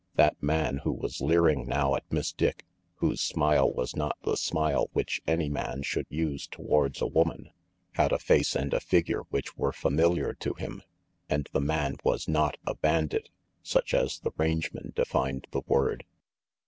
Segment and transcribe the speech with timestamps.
[0.15, 2.65] That man who was leering now at Miss Dick,
[2.95, 7.51] whose smile was not the smile which any man should use towards a woman,
[7.91, 10.81] had a face and a figure which were familiar to him.
[11.29, 13.29] And the man was not a bandit,
[13.61, 16.03] such as the rangemen defined the word.